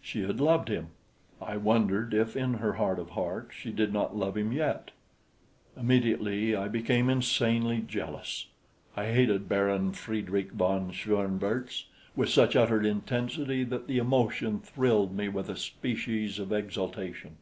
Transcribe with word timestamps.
She 0.00 0.22
had 0.24 0.40
loved 0.40 0.66
him! 0.68 0.88
I 1.40 1.56
wondered 1.56 2.12
if 2.12 2.36
in 2.36 2.54
her 2.54 2.72
heart 2.72 2.98
of 2.98 3.10
hearts 3.10 3.54
she 3.54 3.70
did 3.70 3.92
not 3.92 4.16
love 4.16 4.36
him 4.36 4.50
yet. 4.50 4.90
Immediately 5.76 6.56
I 6.56 6.66
became 6.66 7.08
insanely 7.08 7.84
jealous. 7.86 8.48
I 8.96 9.12
hated 9.12 9.48
Baron 9.48 9.92
Friedrich 9.92 10.50
von 10.50 10.90
Schoenvorts 10.90 11.84
with 12.16 12.30
such 12.30 12.56
utter 12.56 12.82
intensity 12.82 13.62
that 13.62 13.86
the 13.86 13.98
emotion 13.98 14.58
thrilled 14.58 15.14
me 15.16 15.28
with 15.28 15.48
a 15.48 15.54
species 15.56 16.40
of 16.40 16.52
exaltation. 16.52 17.36